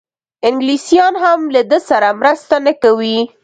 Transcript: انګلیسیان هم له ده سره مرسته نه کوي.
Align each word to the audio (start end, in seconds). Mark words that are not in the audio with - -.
انګلیسیان 0.47 1.13
هم 1.23 1.39
له 1.53 1.61
ده 1.69 1.79
سره 1.89 2.09
مرسته 2.21 2.55
نه 2.65 2.73
کوي. 2.83 3.17